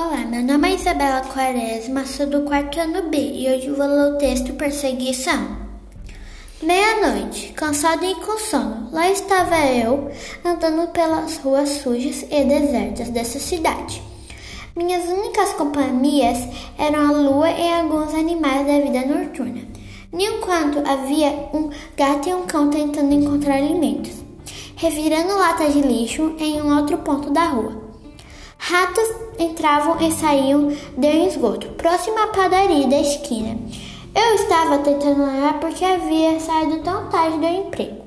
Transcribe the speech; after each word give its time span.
Olá, 0.00 0.18
meu 0.18 0.44
nome 0.44 0.70
é 0.70 0.74
Isabela 0.76 1.22
Quaresma, 1.22 2.06
sou 2.06 2.24
do 2.24 2.42
quarto 2.42 2.78
ano 2.78 3.10
B 3.10 3.18
e 3.18 3.52
hoje 3.52 3.68
vou 3.68 3.84
ler 3.84 4.12
o 4.12 4.16
texto 4.16 4.52
Perseguição. 4.52 5.56
Meia-noite, 6.62 7.52
cansado 7.52 8.04
e 8.04 8.14
com 8.14 8.38
sono, 8.38 8.90
lá 8.92 9.10
estava 9.10 9.58
eu 9.58 10.08
andando 10.44 10.86
pelas 10.92 11.38
ruas 11.38 11.68
sujas 11.70 12.24
e 12.30 12.44
desertas 12.44 13.08
dessa 13.08 13.40
cidade. 13.40 14.00
Minhas 14.76 15.04
únicas 15.06 15.54
companhias 15.54 16.46
eram 16.78 17.08
a 17.08 17.10
lua 17.10 17.50
e 17.50 17.68
alguns 17.68 18.14
animais 18.14 18.68
da 18.68 18.78
vida 18.78 19.04
noturna. 19.04 19.62
Enquanto 20.12 20.88
havia 20.88 21.48
um 21.52 21.70
gato 21.96 22.28
e 22.28 22.34
um 22.34 22.46
cão 22.46 22.70
tentando 22.70 23.12
encontrar 23.12 23.56
alimentos, 23.56 24.12
revirando 24.76 25.36
latas 25.36 25.72
de 25.72 25.80
lixo 25.80 26.36
em 26.38 26.62
um 26.62 26.78
outro 26.78 26.98
ponto 26.98 27.30
da 27.30 27.48
rua. 27.48 27.87
Ratos 28.68 29.08
entravam 29.38 29.96
e 29.98 30.12
saíam 30.12 30.68
do 30.94 31.06
esgoto, 31.06 31.68
próximo 31.68 32.18
à 32.18 32.26
padaria 32.26 32.86
da 32.86 33.00
esquina. 33.00 33.58
Eu 34.14 34.34
estava 34.34 34.76
tentando 34.80 35.22
olhar 35.22 35.58
porque 35.58 35.82
havia 35.82 36.38
saído 36.38 36.82
tão 36.82 37.08
tarde 37.08 37.38
do 37.38 37.46
emprego. 37.46 38.04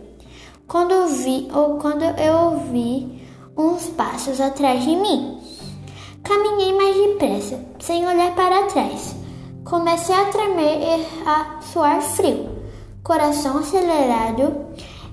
Quando 0.68 1.08
vi 1.08 1.48
ou 1.52 1.80
quando 1.80 2.04
eu 2.04 2.52
ouvi 2.52 3.24
uns 3.58 3.88
passos 3.88 4.40
atrás 4.40 4.84
de 4.84 4.96
mim. 4.96 5.40
Caminhei 6.22 6.74
mais 6.74 6.96
depressa, 6.96 7.60
sem 7.80 8.06
olhar 8.06 8.36
para 8.36 8.68
trás. 8.68 9.16
Comecei 9.66 10.14
a 10.14 10.26
tremer 10.26 10.78
e 10.78 11.28
a 11.28 11.60
suar 11.60 12.04
frio, 12.04 12.50
coração 13.04 13.58
acelerado, 13.58 14.68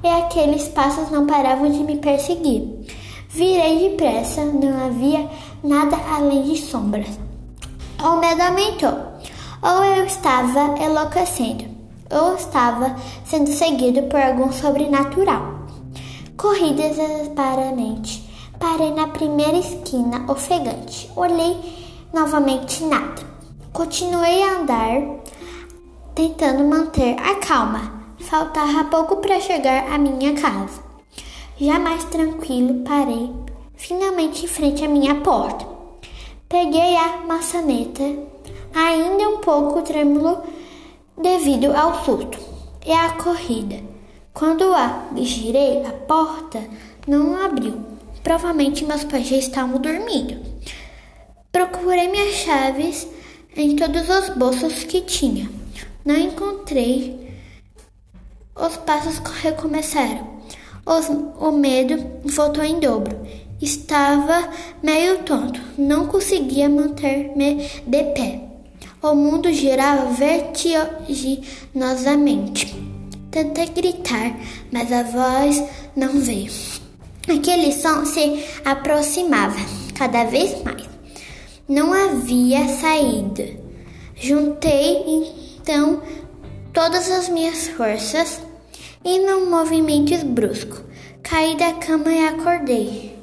e 0.05 0.09
aqueles 0.09 0.69
passos 0.69 1.11
não 1.11 1.27
paravam 1.27 1.71
de 1.71 1.83
me 1.85 1.97
perseguir. 1.97 3.08
Virei 3.31 3.91
depressa, 3.91 4.43
não 4.43 4.87
havia 4.87 5.29
nada 5.63 5.99
além 6.17 6.45
de 6.45 6.57
sombras. 6.57 7.19
O 8.03 8.17
medo 8.17 8.41
aumentou. 8.41 8.99
Ou 9.61 9.85
eu 9.85 10.07
estava 10.07 10.83
enlouquecendo, 10.83 11.67
ou 12.11 12.37
estava 12.37 12.97
sendo 13.27 13.51
seguido 13.53 14.05
por 14.05 14.19
algum 14.19 14.51
sobrenatural. 14.51 15.67
Corri 16.39 16.73
desesperadamente. 16.73 18.27
Parei 18.59 18.95
na 18.95 19.09
primeira 19.09 19.59
esquina, 19.59 20.25
ofegante. 20.27 21.11
Olhei 21.15 21.57
novamente 22.15 22.83
nada. 22.85 23.23
Continuei 23.75 24.43
a 24.43 24.61
andar, 24.61 25.03
tentando 26.15 26.65
manter 26.65 27.15
a 27.21 27.35
calma. 27.35 27.93
Faltava 28.21 28.85
pouco 28.85 29.17
para 29.17 29.39
chegar 29.39 29.93
à 29.93 29.99
minha 29.99 30.33
casa. 30.35 30.88
Já 31.61 31.77
mais 31.77 32.05
tranquilo, 32.05 32.85
parei 32.85 33.33
finalmente 33.75 34.45
em 34.45 34.49
frente 34.49 34.85
à 34.85 34.89
minha 34.89 35.17
porta. 35.17 35.67
Peguei 36.49 36.97
a 36.97 37.25
maçaneta, 37.27 38.05
ainda 38.73 39.29
um 39.29 39.39
pouco 39.39 39.83
trêmulo 39.83 40.41
devido 41.21 41.75
ao 41.77 42.05
susto 42.05 42.39
e 42.87 42.93
à 42.93 43.11
corrida. 43.11 43.83
Quando 44.33 44.73
a 44.73 45.09
girei, 45.17 45.85
a 45.85 45.91
porta 45.91 46.63
não 47.09 47.45
abriu. 47.45 47.81
Provavelmente 48.23 48.85
meus 48.85 49.03
pais 49.03 49.27
já 49.27 49.37
estavam 49.37 49.81
dormindo. 49.81 50.41
Procurei 51.51 52.07
minhas 52.07 52.35
chaves 52.35 53.09
em 53.57 53.75
todos 53.75 54.09
os 54.09 54.29
bolsos 54.37 54.85
que 54.85 55.01
tinha. 55.01 55.51
Não 56.05 56.17
encontrei. 56.17 57.37
Os 58.55 58.77
passos 58.77 59.19
recomeçaram. 59.43 60.38
Os, 60.89 61.09
o 61.39 61.53
medo 61.53 62.03
voltou 62.25 62.65
em 62.65 62.81
dobro. 62.81 63.15
Estava 63.61 64.49
meio 64.83 65.19
tonto, 65.19 65.61
não 65.77 66.07
conseguia 66.07 66.67
manter-me 66.67 67.57
de 67.87 68.05
pé. 68.15 68.41
O 69.03 69.15
mundo 69.15 69.53
girava 69.53 70.07
vertiginosamente. 70.13 72.75
Tentei 73.31 73.67
gritar, 73.67 74.35
mas 74.73 74.91
a 74.91 75.03
voz 75.03 75.63
não 75.95 76.21
veio. 76.21 76.51
Aquele 77.29 77.71
som 77.71 78.07
se 78.07 78.47
aproximava 78.65 79.61
cada 79.95 80.25
vez 80.25 80.63
mais. 80.63 80.89
Não 81.69 81.93
havia 81.93 82.67
saída. 82.67 83.47
Juntei 84.17 85.05
então 85.61 86.01
todas 86.73 87.11
as 87.11 87.29
minhas 87.29 87.69
forças 87.69 88.48
e 89.05 89.19
num 89.19 89.51
movimento 89.51 90.17
brusco, 90.25 90.83
caí 91.23 91.57
da 91.57 91.75
cama 91.75 92.13
e 92.13 92.27
acordei. 92.27 93.18